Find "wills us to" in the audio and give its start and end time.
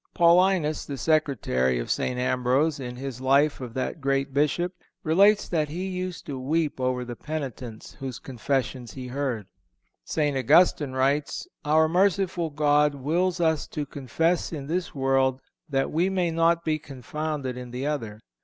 12.95-13.85